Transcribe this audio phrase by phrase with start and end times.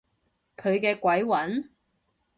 [0.57, 1.69] 佢嘅鬼魂？